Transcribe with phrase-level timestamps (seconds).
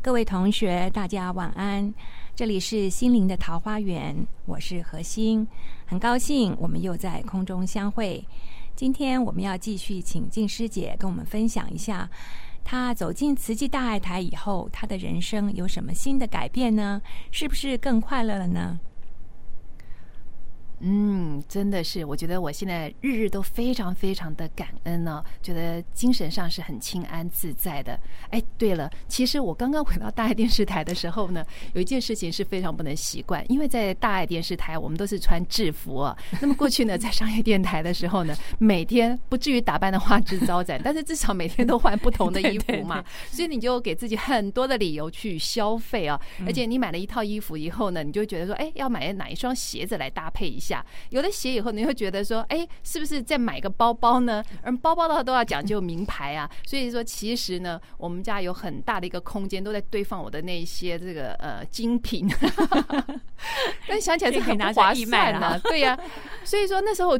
[0.00, 1.92] 各位同学，大家晚安。
[2.36, 4.14] 这里是心灵的桃花源，
[4.46, 5.44] 我是何心，
[5.86, 8.24] 很高兴我们又在空中相会。
[8.76, 12.08] 今天我们要继续请静师姐跟我们分享一下，
[12.62, 17.02] 她走进慈济大爱台以后，她的人生有什么新的改变呢？
[17.32, 18.78] 是不是更快乐了呢？
[20.80, 27.98] 嗯，真的是，我觉得我现在日日都非常非常的感恩呢，觉得精神上是很清安自在的。
[28.30, 36.16] 哎，对了，其实我刚刚回到大爱电视台的时候呢，有一件事情是非常不能习惯，因为在大爱电视台我们都是穿制服啊。
[36.40, 46.20] 那么过去呢，在商业电台的时候呢，每天不至于打扮的花枝招展，但是至少每天都换不同的衣服嘛， 所以你就给自己很多的理由去消费啊。
[46.46, 50.67] 而且你买了一套衣服以后呢，你就觉得说，哎，要买哪一双鞋子来搭配一下。
[50.68, 54.44] 下有的鞋以后，你会觉得说，哎，是不是再买个包包呢？
[54.62, 56.48] 而包包的话都要讲究名牌啊。
[56.66, 62.28] 所以说，其实呢，我们家有很大的一个空间，都在堆放我的那些这个呃精品。
[63.88, 65.58] 但想起来是很划算呢。
[65.64, 65.98] 对呀，
[66.44, 67.18] 所以说那时候。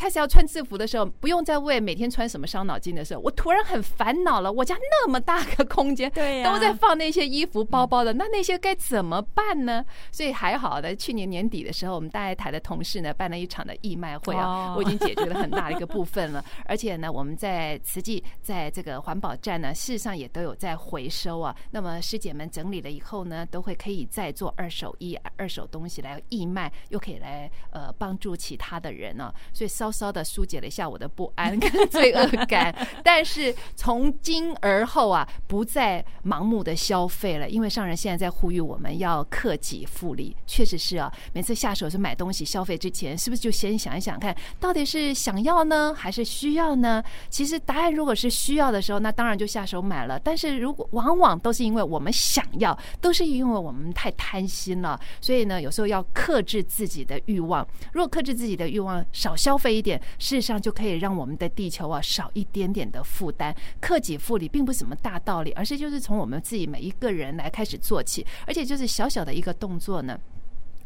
[0.00, 4.50] 开始要穿制服的时候，不用再为每天穿什么伤脑筋的时候，我突然很烦恼了。
[4.50, 9.84] 我家那么大个空间，对都在放那些衣服、包包的，那那些该怎么办呢？
[10.10, 16.42] 所以还好的，去年年底的时候，我们大爱台的同事呢办了一场的义卖会啊，我已经解决了很大的一个部分了。
[16.64, 21.54] 而且呢，我们在慈济在这个环保站呢，事实上也都有在回收啊。
[21.70, 29.30] 那么师姐们整理了以后呢，都会可以再做二手衣、二手东西来义卖，又可以来呃帮助其他的人呢。
[29.52, 29.89] 所以稍。
[29.90, 47.02] 稍稍的疏解了一下我的不安 跟罪恶感， 但是从今而后啊，不再盲目的消费了，因为上人现在在呼吁我们要克己复礼，确实是啊，每次下手是买东西消费之前，是不是就先想一想看，到底是想要呢，还是需要呢？
[47.30, 59.79] 其实答案如果是需要的时候，那当然就下手买了，但是如果往往都是因为我们想要，都是因为我们太贪心了，所以呢，有时候要克制自己的欲望，如果克制自己的欲望，少消费。
[59.80, 63.52] 一点，事实上就可以让我们的地球啊少一点点的负担。
[63.80, 70.20] 克己复礼并不是什么大道理，而是就是从我们自己每一个人来开始做起，而且就是小小的一个动作呢。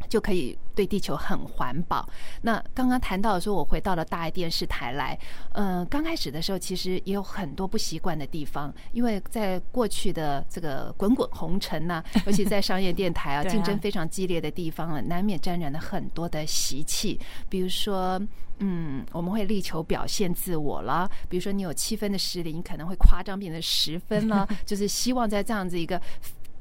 [0.08, 2.08] 就可以对地球很环保。
[2.42, 5.18] 那刚刚谈到说，我回到了大爱电视台来，
[5.52, 17.18] 嗯，刚开始的时候其实也有很多不习惯的地方，因为在过去的这个滚滚红尘呐， 尤其在商业电台啊，竞争非常激烈的地方了，难免沾染了很多的习气。
[17.48, 18.20] 比如说，
[18.58, 21.10] 嗯，我们会力求表现自我了。
[21.28, 26.00] 比如说，你有七分的实力，你可能会夸张变成十分了， 就是希望在这样子一个。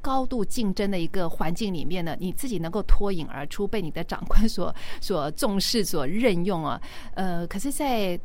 [0.04, 6.78] 高度竞争的一个环境里面呢，你自己能够脱颖而出，被你的长官所所重视、所任用啊。
[7.14, 8.20] 呃，可是，在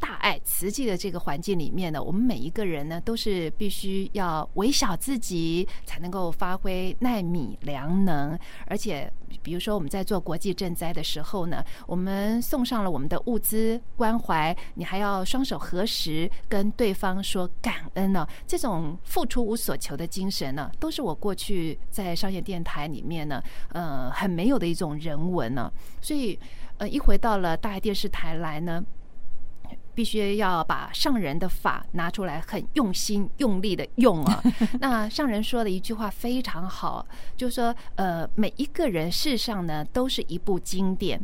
[0.00, 8.36] 大爱慈济的这个环境里面呢，我们每一个人呢，都是必须要微小自己，才能够发挥耐米良能。
[8.66, 9.12] 而且，
[9.42, 18.26] 比如说我们在做国际赈灾的时候呢，我们送上了我们的物资关怀，你还要双手合十，跟对方说感恩呢。
[18.46, 25.70] 这种付出无所求的精神呢，都是我过去在商业电台里面呢，呃，很没有的一种人文呢。
[26.00, 26.38] 所以，
[26.78, 28.82] 呃，一回到了大爱电视台来呢。
[29.94, 34.42] 必须要把上人的法拿出来，很用心用力的用啊。
[34.80, 37.06] 那上人说的一句话非常好，
[37.36, 41.20] 就是说，呃，每一个人世上呢，都是一部经典。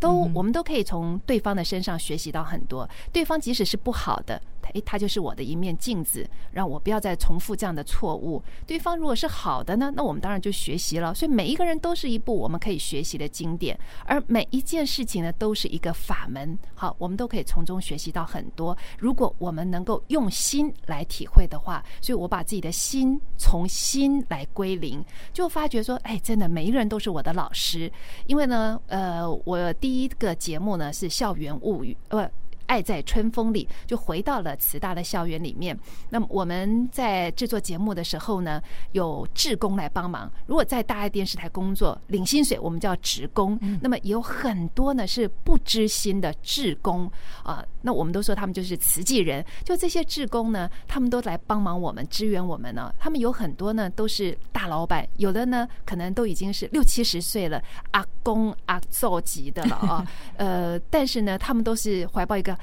[0.00, 2.88] 都，我们都可以从对方的身上学习到很多。
[3.12, 8.40] 对方即使是不好的，他他就是我的一面镜子，让我不要再重复这样的错误。
[8.66, 11.12] 对方如果是好的呢，那我们当然就学习了。
[11.12, 16.56] 所以每一个人都是一部我们可以学习的经典，而每一件事情呢，都是一个法门。
[16.74, 18.76] 好，我们都可以从中学习到很多。
[18.98, 27.90] 如果我们能够用心来体会的话，所以我把自己的心从心来归零，就发觉说，哎，真的每一个人都是我的老师。
[28.26, 32.30] 因为呢，呃，我第第一个节目呢是《校园物语》，呃。
[32.68, 35.76] 爱在春风里，就回到了慈大的校园里面。
[36.10, 40.30] 那么我们在制作节目的时候呢，有志工来帮忙。
[40.46, 43.58] 如果在大爱电视台工作，领薪水，我们叫职工。
[43.80, 47.10] 那么有很多呢是不知心的志工
[47.42, 47.64] 啊。
[47.80, 49.44] 那我们都说他们就是慈济人。
[49.64, 52.92] 就这些志工呢，他们都来帮忙我们，支援我们呢。
[52.98, 60.06] 他们有很多呢都是大老板，有的呢可能都已经是六七十岁了，阿公阿祖级的了啊。
[60.36, 62.57] 呃，但是呢，他们都是怀抱一个。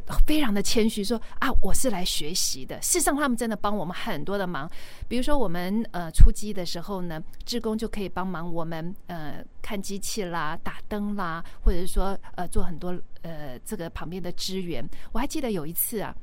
[0.00, 2.80] 他非常的谦虚，说啊，我是来学习的。
[2.80, 4.70] 事实上，他们真的帮我们很多的忙。
[5.08, 14.82] 比如说，我们呃出机的时候呢，职工就可以帮忙我们呃看机器啦、打灯啦，或者是说呃做很多呃这个旁边的支援。
[15.12, 16.14] 我还记得有一次啊，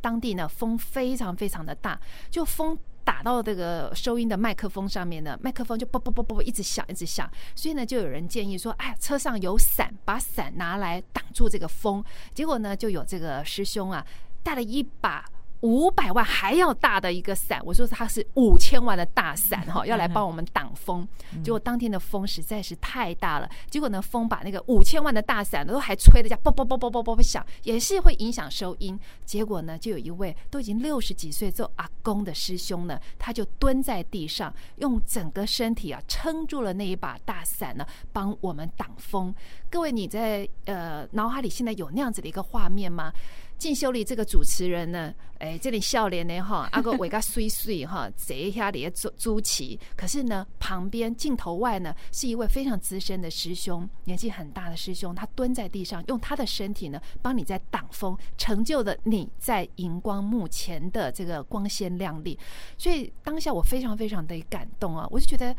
[0.00, 2.00] 当地呢风非常非常的大，
[2.30, 7.30] 就风打到这个收音的麦克风上面呢，麦克风就啵啵啵啵一直响，一直响。
[7.54, 12.04] 所以呢，就有人建议说，哎，车上有伞，把伞拿来挡住这个风。
[12.34, 14.06] 结果呢，就有这个师兄啊，
[14.42, 15.24] 带了一把。
[15.60, 21.06] 五百万还要大的一个伞，我说它是五千万的大伞哈， 要来帮我们挡风。
[21.44, 28.98] 结果当天的风实在是太大了，结果呢，风把那个五千万的大伞都还吹得家啵啵啵啵啵啵响，也是会影响收音。
[29.24, 39.34] 结果呢，就有一位都已经六十几岁做阿公的师兄呢，他就蹲在地上，用整个身体啊撑住了那一把大伞呢，帮我们挡风。
[39.70, 43.12] 各位，你在呃脑海里现在有那样子的一个画面吗？
[43.60, 62.38] 进修里这个主持人呢，哎，这里笑脸呢哈， 阿个尾个碎碎哈，这一下里朱朱奇，可是呢，旁边镜头外呢，是一位非常资深的师兄，年纪很大的师兄，他蹲在地上，用他的身体呢，帮你在挡风，成就了你在荧光幕前的这个光鲜亮丽。
[62.78, 65.54] 所以当下我非常非常的感动啊，我就觉得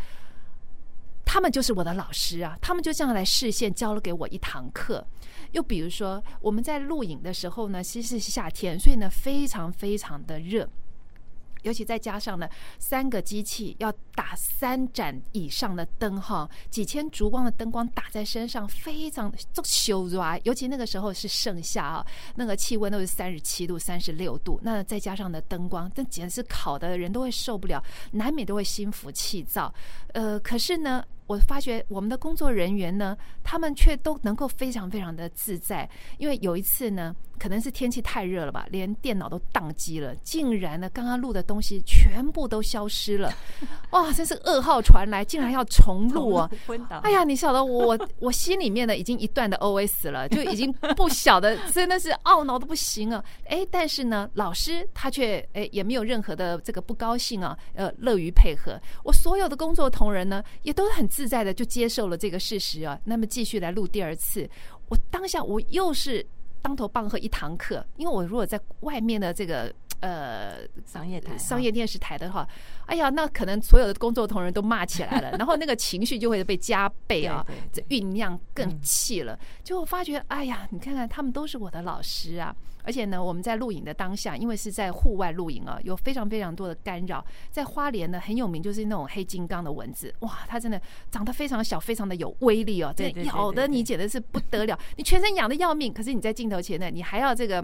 [1.25, 5.05] 他们就是我的老师啊，他们就这样来视线教了给我一堂课。
[5.51, 10.69] 又比如说，我们在录影的时候呢，其实是夏天，所以呢非常非常的热，
[11.61, 12.47] 尤其再加上呢
[12.79, 20.37] 三个机器要打三盏以上的灯哈，几千烛光的灯光打在身上，非常这修啊！
[20.43, 22.05] 尤其那个时候是盛夏啊，
[22.35, 29.73] 那个气温都是三十七度、三十六度，那再加上的灯光，这简直是烤的人都会受不了，难免都会心浮气躁。
[30.13, 31.03] 呃，可是呢。
[31.31, 37.15] 我发觉我们的工作人员呢，他们却都能够非常非常的自在，因为有一次呢。
[37.39, 43.33] 可能是天气太热了吧，连电脑都宕机了，竟然呢，刚刚录的东西全部都消失了，
[43.89, 46.47] 哇，真是噩耗传来，竟然要重录啊！
[47.01, 53.25] 哎呀，你晓得我我心里面呢已经一段的 OS 了，就已经不晓得，真的是懊恼的不行啊！
[53.45, 58.79] 哎，但是呢，老师他却哎也没有任何的这个不高兴啊，呃，乐于配合。
[59.03, 64.49] 我所有的工作同仁呢，也都很自自在的就接受了这个事实啊，那么继续来录第二次。
[64.89, 66.25] 我当下我又是。
[66.63, 72.47] 当头棒喝一堂课，因为我如果在外面的这个呃商业台、商业电视台的话，
[72.85, 79.39] 哎呀，那可能所有的工作同仁都骂起来了， 然后那个情绪就会被加倍啊，这酝酿更气了。
[79.63, 82.55] 就我发觉，哎呀，你看看他们都是我的老师啊。
[82.83, 87.23] 而且呢，我们在录影的当下，因为是在户外录影啊，有非常非常多的干扰。
[87.51, 90.81] 在花莲呢，很有名就是那种黑金刚的蚊子，哇，它真的
[91.11, 95.93] 长得非常小，非常的有威力哦，这咬的你简直是不得了，你全身痒的要命。
[95.93, 97.63] 可是你在镜头前呢，你还要这个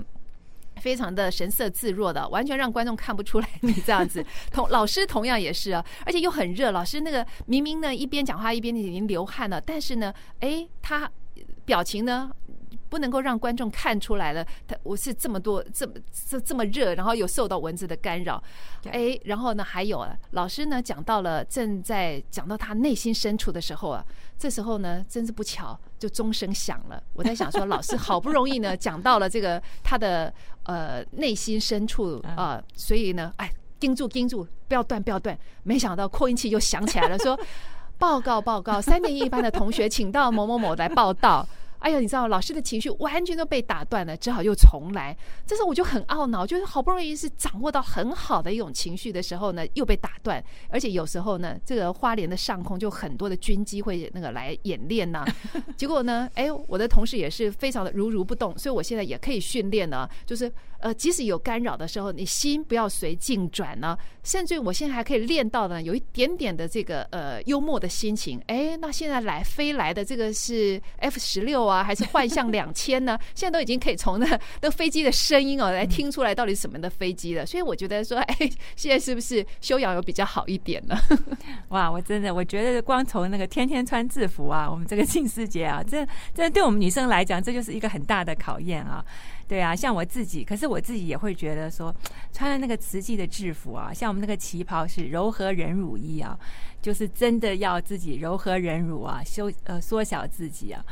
[0.77, 4.25] 非常的神色自若的，完全让观众看不出来你这样子。
[4.51, 6.71] 同老师同样也是啊，而且又很热。
[6.71, 11.09] 老师那个明明呢一边讲话一边已经流汗了，但是呢，哎，他
[11.65, 12.31] 表情呢？
[12.89, 15.93] 不能够让观众看出来了，他我是这么多这么
[16.29, 18.41] 这这么热，然后有受到蚊子的干扰，
[18.91, 24.03] 哎，然后呢还有啊，老师呢讲到了正在讲到他内心深处的时候啊，
[24.37, 27.01] 这时候呢真是不巧，就钟声响了。
[27.13, 30.33] 我在想说，老师好不容易呢讲到了这个他的
[30.63, 35.37] 呃内心深处啊，所以呢，哎，盯住盯住，不要断不要断。
[35.63, 37.37] 没想到扩音器又响起来了，说
[37.99, 41.47] 报告报告，三年一班的同学请到某某某来报道。
[41.79, 45.15] 哎呀，你知道老师的情绪完全都被打断了，只好又重来。
[45.45, 50.43] 这时候我就很懊恼，就是好不容易是掌握到很好的一种情绪的时候呢，又被打断。
[50.69, 55.25] 而且有时候呢，这个花莲的上空就很多的军机会那个来演练呐。
[55.75, 63.97] 结果呢，哎，我的同事也是非常的如如不动，所以我现在也可以训练呢，就是呃，即使有干扰的时候，你心不要随境转呢。
[64.23, 68.39] 甚至我现在还可以练到呢，有一点点的这个呃幽默的心情。
[68.47, 71.57] 哎，那现在来飞来的这个是 F 十六。
[71.67, 73.17] 啊，还是幻象两千呢？
[73.35, 77.45] 现在都已经可以从那 那飞机的声音哦来听出来到底是什么的飞机了。
[77.45, 78.35] 所以我觉得说，哎，
[78.75, 80.97] 现在是不是修养有比较好一点呢？
[81.69, 89.03] 哇，我真的我觉得光从那个天天穿制服啊，我们这个近视节啊，这这对我们女生来讲，这就是一个很大的考验啊。
[89.47, 91.95] 对啊，像我自己，可是我自己也会觉得说，
[92.33, 96.37] 穿了那个瓷器的制服啊，像我们那个旗袍是柔和忍辱衣啊，
[96.81, 100.83] 就是真的要自己柔和忍辱啊，修呃缩小自己啊。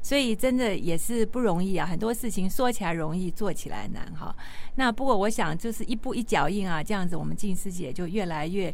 [0.00, 4.36] 所以真的也是不容易啊，很多事情说起来容易，做起来难哈。
[4.74, 8.72] 那不过我想，就是一步一脚印啊，这样子我们静思姐就越来越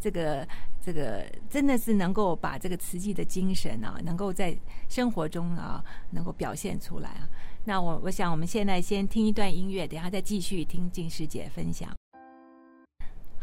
[0.00, 0.46] 这个
[0.84, 4.56] 这个，真的是能够把这个瓷器的精神啊，能够在
[4.88, 7.28] 生活中啊，能够表现出来啊。
[7.64, 11.88] 那我我想，我们现在先听一段音乐，等下再继续听静师姐分享。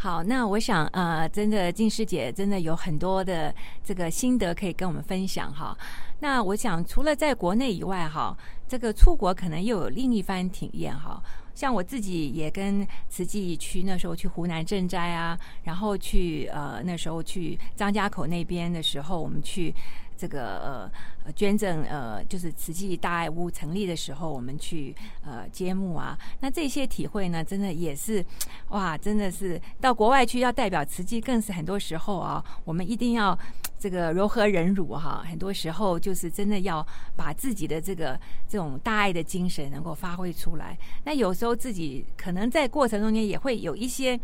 [0.02, 3.54] 好，那我想呃，真的静师姐真的有很多的
[3.84, 5.78] 这个心得可以跟我们分享哈。
[6.22, 8.34] 那我想，除了在国内以外哈，
[8.66, 11.22] 这个出国可能又有另一番体验哈。
[11.54, 19.76] 像我自己也跟慈济去那时候去湖南赈灾啊，然后去呃那时候去张家口那边的时候，我们去。
[20.20, 20.92] 这个
[21.26, 24.94] 呃捐赠呃就是慈济大爱屋成立的时候，我们去
[25.26, 28.26] 呃揭幕啊，那这些体会呢，真的也是
[28.70, 33.38] 哇，真的是到国外去要代表慈济，更是很多时候啊，我们一定要
[33.80, 40.78] 这个柔和忍辱哈，很多时候就是真的要把自己的这个这种大爱的精神能够发挥出来。
[41.06, 44.20] 那有时候自己可能在过程中间也会有一些。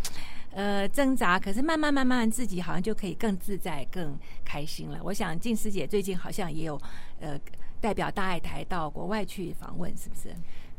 [0.58, 4.98] 呃，挣扎，可是慢慢慢慢，自己好像就可以更自在、更开心了。
[5.04, 6.82] 我想静思姐最近好像也有
[7.20, 7.38] 呃
[7.82, 10.34] 代表大爱台到国外去访问，是不是？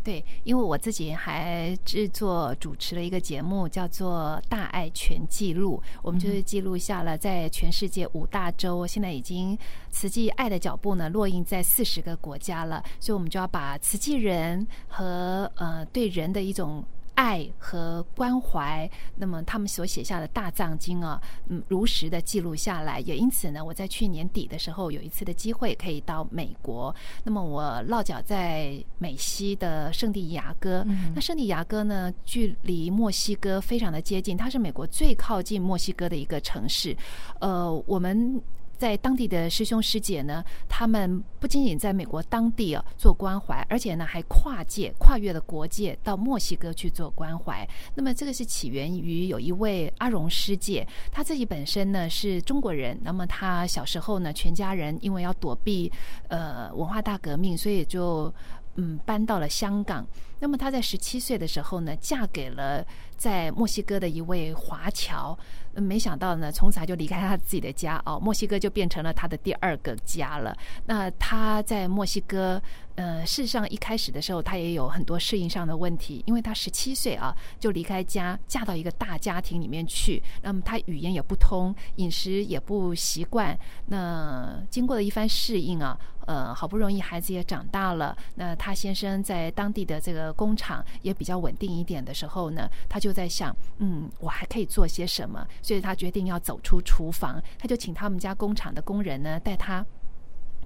[0.06, 9.58] 对，因为我自己还制作主持了一个节目，叫做《大爱全记录》，我们就是记录下了在全世界五大洲，现在已经
[9.90, 16.84] 慈济爱的脚步呢，落印在四十个国家了，所以我们就要把慈济人和呃对人的一种。
[17.16, 23.00] 爱和关怀，那么他们所写下的大藏经啊，嗯，如实的记录下来。
[23.00, 26.94] 也因此呢，我在去年底的时候有一次的机会可以到美国。
[27.24, 30.86] 那么我落脚在美西的圣地牙哥。
[31.14, 36.96] 那圣地牙哥呢，距离墨西哥非常的接近，它是美国最靠近墨西哥的一个城市。
[37.40, 38.40] 呃，我们。
[38.78, 47.68] 在当地的师兄师姐呢，他们不仅仅在美国当地啊做关怀，而且呢还跨界跨越了国界到墨西哥去做关怀。
[47.94, 55.90] 那么这个是起源于有一位阿荣师姐，她自己本身呢是中国人，那么她小时候呢全家人因为要躲避
[56.28, 58.32] 呃文化大革命，所以就。
[58.76, 60.06] 嗯，搬到了香港。
[60.38, 62.84] 那么她在十七岁的时候呢，嫁给了
[63.16, 65.36] 在墨西哥的一位华侨。
[65.74, 70.56] 没想到呢，从此就离开她自己的家哦，墨西哥就变成了她的第二个家了。
[70.86, 72.60] 那她在墨西哥，
[72.96, 80.22] 呃，事实上一开始的时候，她也有很多适应上的问题，因为她十七岁啊就离开家，嫁到一个大家庭里面去。
[80.42, 83.58] 那么她语言也不通，饮食也不习惯。
[83.86, 85.98] 那经过了一番适应啊。
[86.26, 95.46] 呃，好不容易孩子也长大了，那他先生在当地的这个工厂也比较稳定一点的时候呢，他就在想，嗯，我还可以做些什么？
[95.62, 99.86] 所以他决定要走出厨房，他就请他们家工厂的工人呢带他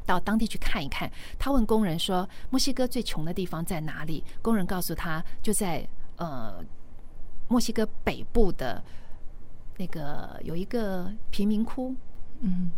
[0.07, 1.11] 到当地去看一看。
[1.39, 6.63] 他问工人说：“墨西哥最穷的地方在哪里？”工人告诉他，就在呃
[7.49, 8.83] 墨西哥北部的
[9.77, 11.95] 那个有一个贫民窟，
[12.41, 12.71] 嗯。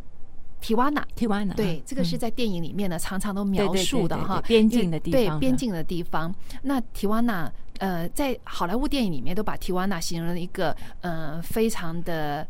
[0.61, 6.33] 提瓦纳，提瓦纳，对，这个是在电影里面呢，常常都描述的哈，边境的地方，对，边境的地方。
[6.63, 12.47] 那提瓦纳，呃，在好莱坞电影里面都把提瓦纳形容了一个，呃，非常的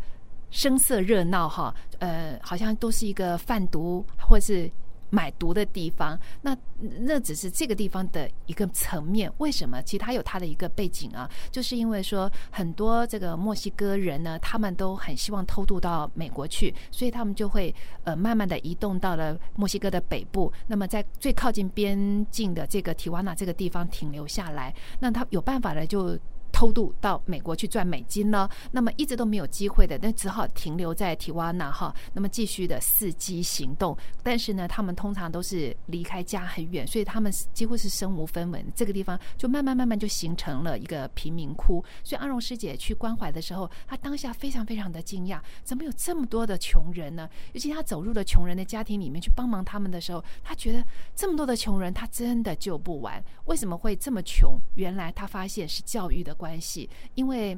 [0.52, 4.70] 声色热闹哈，呃，好像都是一个贩毒或是。
[5.14, 6.56] 买毒的地方，那
[7.02, 9.30] 那只是这个地方的一个层面。
[9.36, 9.82] 为什么？
[9.82, 20.50] 其实它有它的一个背景啊，就是因为说很多这个墨西哥人呢，他们都很希望偷渡到美国去，所以他们就会呃慢慢的移动到了墨西哥的北部。
[20.66, 26.18] 那么在最靠近边境的这个提瓦纳这个地方停留下来，那他有办法呢就。
[26.62, 28.48] 偷渡到美国去赚美金呢？
[28.70, 31.92] 那么一直都没有机会的，那只好停留在提瓦纳哈。
[32.12, 38.64] 那么继续的伺机行动，但是呢，他们通常都是离开家很远，所以他们几乎是身无分文。
[38.76, 41.84] 这个地方就慢慢慢慢就形成了一个贫民窟。
[42.04, 47.28] 所以阿荣师姐去关怀的时候，她当下非常非常的惊讶，怎么有这么多的穷人呢？
[47.54, 50.84] 尤其她走入了穷人的家庭里面去帮忙他们的时候，她觉得
[51.16, 53.20] 这么多的穷人，她真的救不完。
[53.46, 54.56] 为什么会这么穷？
[54.76, 56.32] 原来她发现是教育的。
[56.42, 57.56] 关关系，因为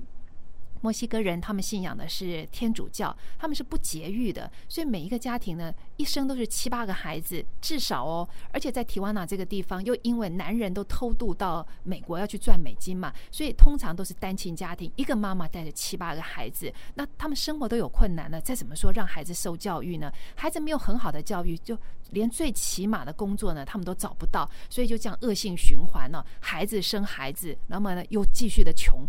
[0.84, 8.28] 墨西哥人他们信仰的是天主教，他们是不节育的，所以每一个家庭呢，一生都是七八个孩子，至少哦。
[8.52, 20.12] 而且在提瓦纳这个地方，又因为男人都偷渡到美国要去赚美金嘛，所以通常都是单亲家庭，一个妈妈带着七八个孩子，那他们生活都有困难了，再怎么说让孩子受教育呢？
[20.34, 21.78] 孩子没有很好的教育，就
[22.10, 26.22] 连最起码的工作呢，他们都找不到，所以就这样恶性循环了。
[26.40, 29.02] 孩子生孩子，那么呢又继续的穷。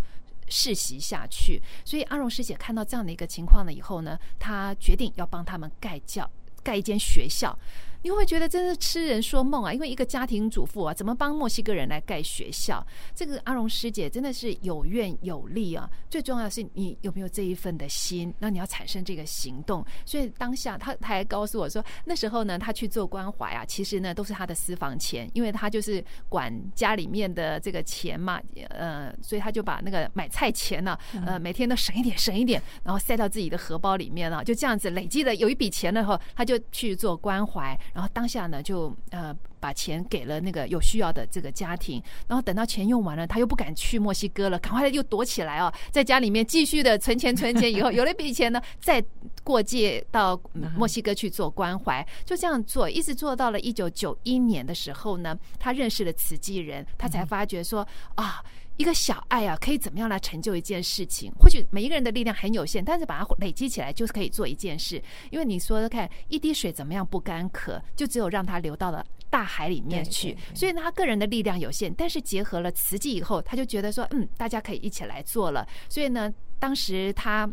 [0.48, 6.30] 世袭下去，所以阿荣师姐看到这样的一个情况了以后呢，她决定要帮他们盖教，
[6.64, 7.58] 盖一间学校。
[8.06, 9.74] 你会觉得真是痴人说梦啊？
[9.74, 12.86] 因为一个家庭主妇啊，怎么帮墨西哥人来盖学校？
[13.16, 15.90] 这个阿荣师姐真的是有愿有力啊！
[16.08, 19.84] 最重要的是你有没有这一份的心，那你要产生这个行动。
[20.06, 30.96] 所以当下他他还告诉我说，那时候呢，他去做关怀啊，其实呢都是他的私房钱，因为他就是管家里面的这个钱嘛，呃，所以他就把那个买菜钱呢，
[31.26, 37.76] 呃，每天都省一点省一点，然后塞到自己的荷包里面了，就这样子累积了有一笔钱了后，他就去做关怀。
[37.96, 49.02] 然后当下呢就呃把钱给了那个有需要的这个家庭，然后等到钱用完了，他又不敢去墨西哥了，赶快又躲起来哦，在家里面继续的存钱存钱，以后有了一笔钱呢，再
[49.46, 50.38] 过界到
[50.76, 58.44] 墨西哥去做关怀，就这样做，一直做到了一九九一年的时候呢，他认识了慈济人，他才发觉说啊。
[58.78, 61.32] 一个小爱啊，可以怎么样来成就一件事情？
[61.40, 65.02] 或许每一个人的力量很有限，但是把它累积起来，就是可以做一件事。
[65.32, 70.38] 因为你说看一滴水怎么样不干渴，就只有让它流到了大海里面去。
[70.54, 75.68] 所以呢，他个人的力量有限，但是结合了慈济以后，他就觉得说，嗯，大家可以一起来做了。
[75.90, 77.50] 所以呢，当时他。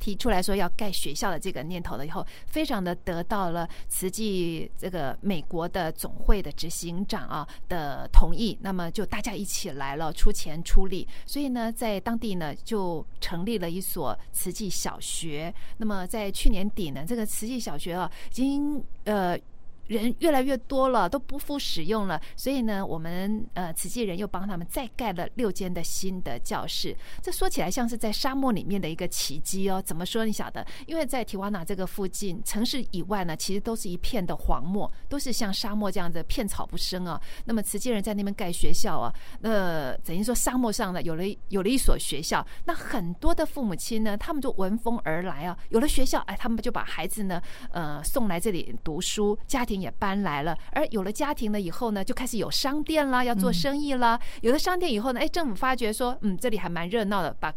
[0.00, 15.52] 提出来说要盖学校的这个念头了以后，非常的得到了慈济这个美国的总会的执行长啊的同意，那么就大家一起来了，出钱出力，所以呢，在当地呢就成立了一所慈济小学。
[15.76, 19.38] 那么在去年底呢，这个慈济小学啊，已经呃。
[19.86, 26.96] 人越来越多了，都不复使用了，所以呢，我们呃慈济人又帮他们再盖了六间的新的教室。
[27.20, 29.82] 这说起来像是在沙漠里面的一个奇迹哦。
[29.84, 30.24] 怎么说？
[30.24, 30.66] 你晓得？
[30.86, 37.20] 因为在提瓦纳这个附近城市以外呢，其实都是一片的荒漠，都是像沙漠这样子片草不生啊。
[37.44, 49.73] 那么慈济人在那边盖学校啊，那等于说沙漠上呢有了有了一所学校，那很多的父母亲呢，他们就闻风而来啊，有了学校，哎，他们就把孩子呢呃送来这里读书，家庭。
[49.80, 54.18] 也搬来了，而有了家庭了以后呢，就开始有商店啦，要做生意啦。
[54.42, 57.52] 有了商店以后呢，哎，政府发觉说，嗯，这里还蛮热闹的，把。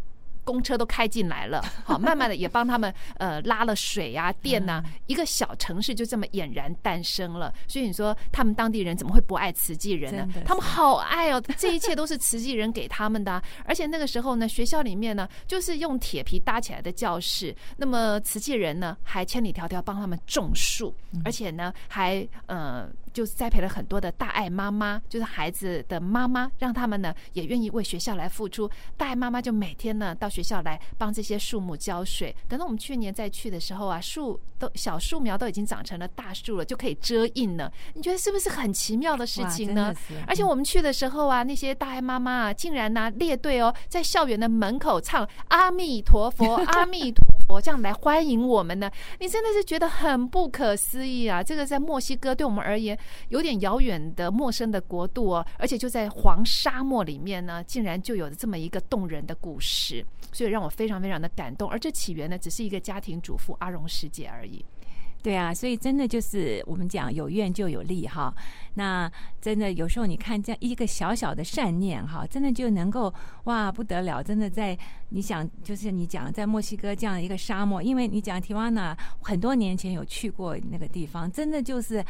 [0.47, 7.53] 公车都开进来了， 好，慢慢的也帮他们呃拉了水呀、电呐，一个小城市就这么俨然诞生了。
[7.67, 10.25] 所以你说他们当地人怎么会不爱慈济人呢？
[10.45, 13.43] 他们好爱哦，这一切都是慈济人给他们的。
[13.65, 22.87] 而且那个时候呢，学校里面呢就是用铁皮搭起来的教室，那么慈济人呢还千里迢迢帮他们种树，而且呢还呃。
[23.17, 28.69] 就是栽培了很多的大爱妈妈，就是孩子的妈妈，让他们呢也愿意为学校来付出。
[28.95, 32.35] 大爱妈妈就每天呢到学校来帮这些树木浇水。
[32.47, 37.73] 等到我们去年再去的时候啊，树都小树苗都已经长成了大树了，就可以遮荫了。
[37.95, 39.91] 你觉得是不是很奇妙的事情呢？
[40.27, 48.91] 而且我们去的时候啊，那些大爱妈妈啊，竟然呢列队哦，在校园的门口唱阿弥陀佛，阿弥陀佛，这样来欢迎我们呢。
[49.19, 51.41] 你真的是觉得很不可思议啊！
[51.41, 52.95] 这个在墨西哥对我们而言。
[53.29, 61.69] 有点遥远的陌生的国度哦，而且就在黄沙漠里面呢，竟然就有这么一个动人的故事，所以让我非常非常的感动。
[61.69, 64.63] 而这起源呢，只是一个家庭主妇阿荣师姐而已。
[65.23, 68.33] 对啊，所以真的就是我们讲有愿就有利哈。
[68.75, 73.13] 那真的有时候你看这样一个小小的善念哈，真的就能够
[73.45, 74.21] 哇不得了！
[74.23, 74.77] 真的在
[75.09, 82.05] 你想就是你讲在墨西哥这样一个沙漠，因为你讲提瓦纳很多年前有去过那个地方，真的就是。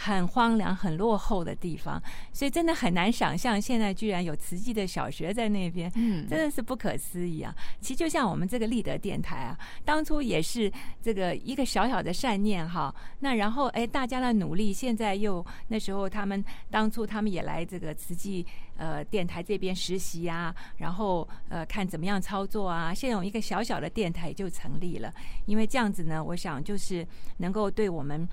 [0.00, 2.00] 很荒凉、很落后的地方，
[2.32, 7.52] 所以真的很难想象，现在居然有慈济的小学在那边，嗯，真的是不可思议啊！
[7.80, 25.12] 其实就像我们这个立德电台啊，当初也是这个一个小小的善念哈，那然后哎，大家的努力，现在又那时候他们当初他们也来这个慈济呃电台这边实习啊，然后呃看怎么样操作啊，现在有一个小小的电台就成立了，
[25.46, 27.04] 因为这样子呢，我想就是
[27.38, 28.28] 能够对我们。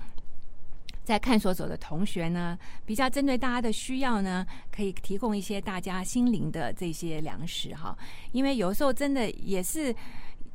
[1.06, 7.96] 在看所走的同学呢，比较针对大家的需要呢，可以提供一些大家心灵的这些粮食哈。
[8.32, 9.94] 因为有时候真的也是，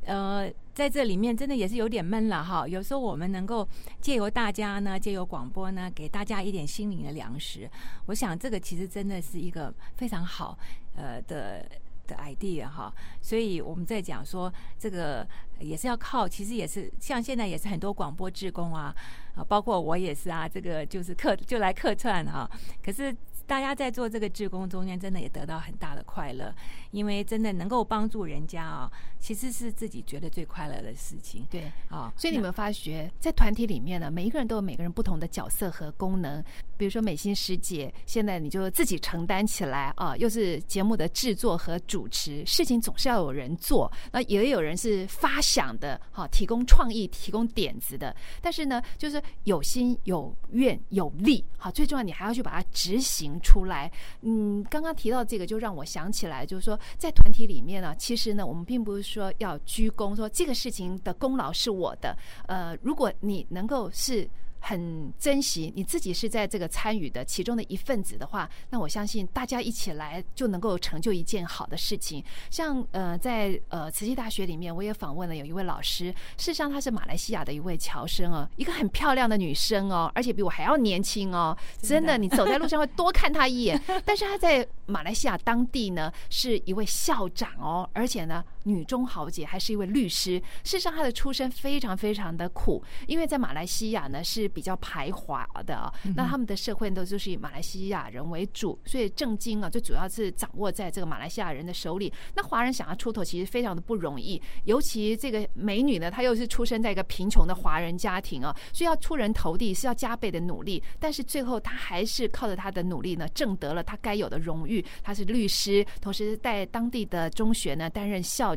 [0.04, 2.68] 呃，在这里面真的也是有点闷了哈。
[2.68, 3.66] 有时候我们能够
[3.98, 7.66] 借由大家呢，借由广播呢，给大家一点心灵的粮食，
[8.04, 10.58] 我想这个其实真的是一个非常好
[10.94, 11.66] 呃的。
[12.06, 15.26] 的 idea 哈，所以我们在讲说这个
[15.58, 18.94] 也是要靠，其实也是像现在也是很多广播职工啊，
[19.34, 22.50] 啊，包括我也是啊，这个就是客就来客串哈，
[22.84, 23.14] 可是。
[23.46, 26.54] 大家在做这个志工中间，真的也得到很大的快乐，
[26.90, 31.46] 因为真的能够帮助人家啊，其实是自己觉得最快乐的事情。
[31.50, 36.42] 对啊，所以你们发觉在团体里面呢，每一个人都有每个人不同的角色和功能。
[36.76, 43.90] 比如说美心师姐，现在你就自己承担起来啊，又是节目的制作和主持，事情总是要有人做。
[44.10, 48.14] 那也有人是发想的，哈，提供创意、提供点子的。
[48.40, 53.31] 但是呢，就是有心、有愿、有力，好，最重要，你还要去把它执行。
[53.40, 53.90] 出来，
[54.20, 62.16] 嗯，刚刚提到这个，就让我想起来，就是说，在团体里面呢，其实呢，我们并不是说要鞠躬，说这个事情的功劳是我的。
[62.46, 64.28] 呃，如果你能够是
[64.62, 72.24] 很珍惜你自己是在这个参与的其中的一份子的话，那我相信大家一起来就能够成就一件好的事情。
[72.48, 76.06] 像呃，在呃慈济大学里面，我也访问了有一位老师，
[76.38, 83.82] 事实上她是马来西亚的一位侨生哦，一个很漂亮的女生哦，而且比我还要年轻哦， 真的，你走在路上会多看她一眼。
[84.04, 90.40] 但是她在马来西亚当地呢，是一位校长哦，而且呢，女中豪杰，还是一位律师。
[90.62, 94.52] 事实上，她的出身非常非常的苦，因为在马来西亚呢是。
[94.52, 102.12] 比较排华的，那他们的社会都就是以马来西亚人为主，所以政经啊，最主要是掌握在这个马来西亚人的手里。
[102.34, 110.82] 那华人想要出头，其实非常的不容易，尤其这个美女呢，她又是出生在一个贫穷的华人家庭啊，所以要出人头地是要加倍的努力。
[110.98, 114.84] 但是最后，她还是靠着她的努力呢，挣得了她该有的荣誉。
[115.02, 118.51] 她是律师，同时在当地的中学呢担任校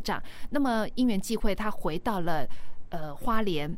[0.49, 2.47] 那么因缘际会，他回到了
[2.89, 3.77] 呃花莲。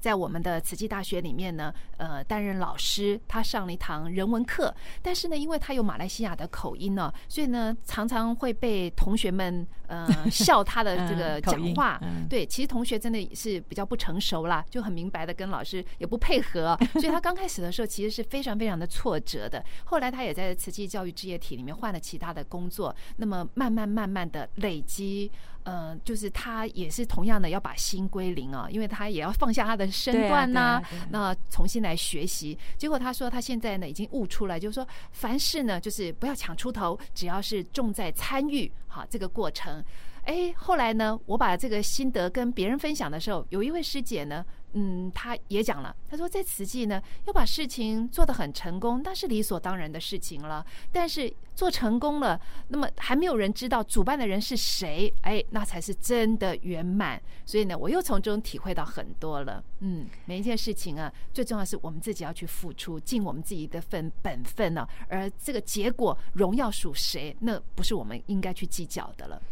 [0.00, 12.00] 在我们的慈济大学里面呢，呃，担任老师，他上了一堂人文课，但是呢，因为他有马来西亚的口音呢，所以呢，常常会被同学们呃 笑他的这个讲话。
[12.28, 19.62] 对，其实同学真的是比较不成熟啦，就很明白的跟老师也不配合， 所以他刚开始的时候其实是非常非常的挫折的。
[19.84, 25.30] 后来他也在慈济教育事业体里面换了其他的工作，那么慢慢慢慢的累积。
[25.70, 32.58] 嗯，就是他也是同样的要把心归零啊，因为他也要放下他的身段呐，那重新来学习。
[32.76, 39.84] 结果他说他现在呢已经悟出来，就是说凡事呢就是不要抢出头，只要是重在参与哈这个过程。
[40.24, 44.44] 哎，后来呢我把这个心得跟别人分享的时候，有一位师姐呢。
[44.72, 50.64] 嗯，他也讲了，他说在慈济呢，要把事情做得很成功，那是理所当然的事情了。
[50.92, 57.20] 但是做成功了，那么还没有人知道主办的人是谁，哎，那才是真的圆满。
[57.44, 59.62] 所以呢，我又从中体会到很多了。
[59.80, 64.86] 嗯，每一件事情啊，最重要是我们自己要去付出，尽我们自己的份本分呢。
[65.08, 69.42] 而这个结果荣耀属谁，那不是我们应该去计较的了。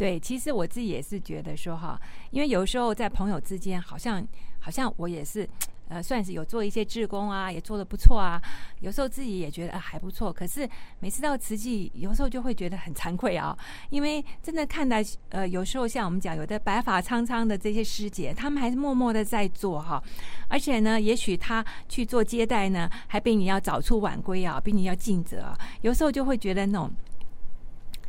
[0.00, 4.26] 对，其实我自己也是觉得说哈，因为有时候在朋友之间，好像
[4.58, 5.46] 好像我也是，
[5.88, 8.40] 呃，算是有做一些志工啊，也做的不错啊。
[8.80, 10.66] 有时候自己也觉得啊还不错，可是
[11.00, 13.54] 每次到慈济，有时候就会觉得很惭愧啊，
[13.90, 20.02] 因为真的看待呃，有时候像我们讲，有的白发苍苍的这些师姐，他们还是默默的在做哈，
[20.48, 25.54] 而且呢，也许他去做接待呢，还比你要早出晚归啊，比你要尽责啊。
[25.82, 26.90] 有时候就会觉得那种。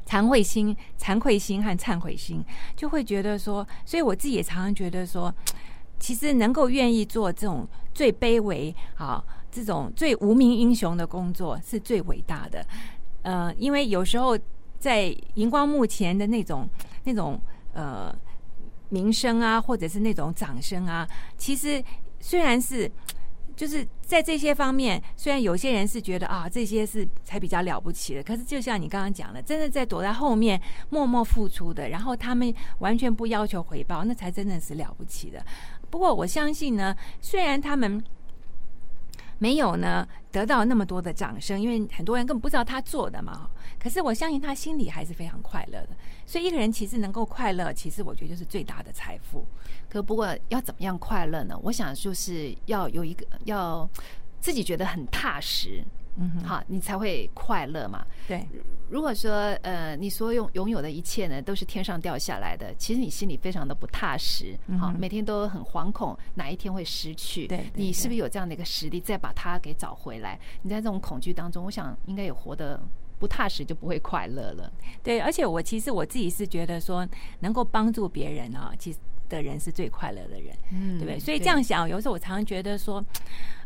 [0.05, 2.43] 惭愧心、惭愧心和忏悔心，
[2.75, 5.33] 就会觉得说，所以我自己也常常觉得说，
[5.99, 12.65] 其实能够愿意做这种最卑微、啊这种最无名英雄的工作，是最伟大的。
[13.21, 14.37] 呃，因为有时候
[14.79, 16.67] 在荧光幕前的那种、
[17.03, 17.39] 那种
[17.73, 18.15] 呃
[18.89, 21.83] 名声啊，或者是那种掌声啊，其实
[22.19, 22.91] 虽然是。
[23.61, 35.45] 就是在这些方面，虽然有些人是觉得啊，这些是才比较了不起的，可是就像你刚刚讲的，真的在躲在后面默默付出的，然后他们完全不要求回报，那才真的是了不起的。
[35.91, 38.03] 不过我相信呢，虽然他们。
[39.41, 43.49] 没有呢，得到那么多的掌声，因为很多人根本不知道他做的嘛。
[43.79, 45.89] 可是我相信他心里还是非常快乐的。
[46.27, 49.43] 所以一个人其实能够快乐，其实我觉得就是最大的财富。
[49.89, 51.59] 可不过要怎么样快乐呢？
[51.63, 53.89] 我想就是要有一个要
[54.39, 55.83] 自己觉得很踏实。
[56.17, 58.05] 嗯，好，你才会快乐嘛。
[58.27, 58.45] 对，
[58.89, 67.47] 如果说呃，你所拥拥有的一切呢，都是天上掉下来的，其实你心里非常的不踏实，好，每天都很惶恐，哪一天会失去？
[67.47, 70.37] 对，你是不是有这样的一个实力，再把它给找回来？
[70.61, 72.79] 你在这种恐惧当中，我想应该也活得
[73.17, 74.71] 不踏实，就不会快乐了。
[75.01, 77.07] 对，而且我其实我自己是觉得说，
[77.39, 81.17] 能够帮助别人啊，其实的人是最快乐的人，嗯，对不对？
[81.17, 83.01] 所以这样想，有时候我常常觉得说。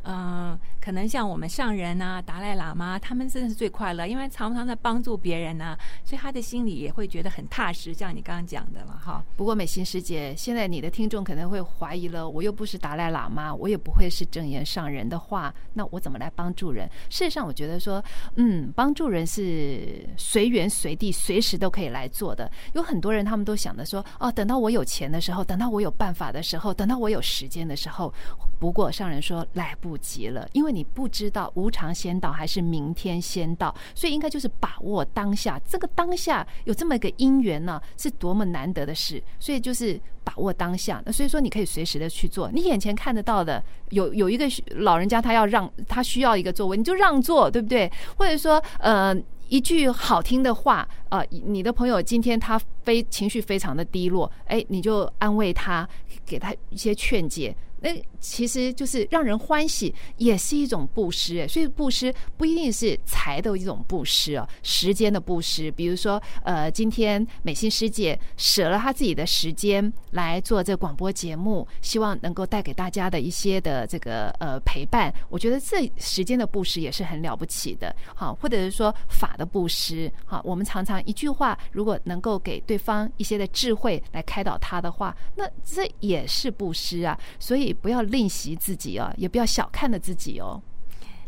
[0.07, 7.93] 嗯，可能像我们上人啊、达赖喇嘛，他们真的是最快乐，因为常常在帮助别人呢，所以他的心里也会觉得很踏实。
[7.93, 9.23] 像你刚刚讲的了，哈。
[9.35, 16.87] 不过美心师姐，现在你的听众可能会怀疑了，我又不是达赖喇嘛，我也不会是正言上人的话，那我怎么来帮助人？
[17.09, 18.03] 事实上，我觉得说，
[18.35, 22.51] 嗯，帮助人是随缘随地、随时都可以来做的。
[22.73, 28.13] 有很多人他们都想着说，哦，等到我有钱的时候，等到我有办法的时候，等到我有时间的时候。
[28.59, 35.59] 不过上人说来不及了，因为你不知道无常先到还是明天先到，所以应该就是把握当下。
[35.67, 41.01] 这个当下有这么一个因缘呢，是多么难得的事，所以就是把握当下。
[41.05, 44.45] 那所以说你可以随时的去做，你眼前看得到的，有有一个
[44.77, 47.91] 老人家他要让他需要一个座位，你就让座，对不对？
[48.17, 49.15] 或者说呃。
[49.47, 55.87] 一句好听的话，啊，你的朋友今天他非情绪非常的低落，哎，你就安慰他，
[56.25, 57.55] 给他一些劝解。
[57.81, 61.47] 那其实就是让人欢喜，也是一种布施。
[61.47, 65.69] 所以布施不一定是财的一种布施哦，时间的布施。
[65.71, 75.13] 比如说，呃，今天美心师姐舍了她自己的时间来做这广播节目，希望能够带给大家的一些的这个呃陪伴。
[75.29, 77.95] 我觉得这时间的布施也是很了不起的。
[78.15, 80.11] 好，或者是说法的布施。
[80.25, 87.19] 好，我们常常一句话，如果能够给对方一些的智慧来开导他的话，那这也是布施啊。
[87.37, 87.64] 所以。
[87.73, 90.61] 不要吝惜自己哦，也不要小看了自己哦。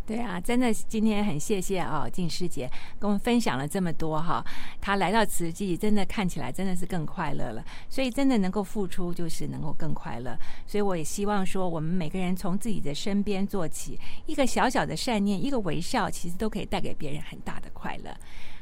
[0.05, 4.41] 对啊，真的今天很谢谢啊，静师姐跟我们分享了这么多哈。
[4.79, 7.61] 她来到慈济，真的看起来真的是更快乐了。
[7.89, 10.39] 所以真的能够付出，就是能够更快乐。
[10.65, 18.15] 所以我也希望说，我们每个人从自己的身边做起，一个小小的善念，一个微笑，其实都可以带给别人很大的快乐。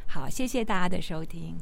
[0.08, 1.56] 好，谢谢大家的收听。